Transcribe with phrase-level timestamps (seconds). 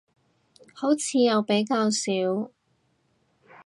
[0.73, 2.49] 好似又比較少